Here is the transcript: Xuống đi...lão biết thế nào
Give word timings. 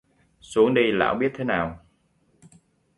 Xuống 0.41 0.73
đi...lão 0.73 1.15
biết 1.15 1.31
thế 1.35 1.43
nào 1.43 1.85